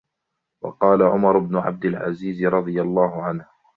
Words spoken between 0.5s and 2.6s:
وَقَالَ عُمَرُ بْنُ عَبْدِ الْعَزِيزِ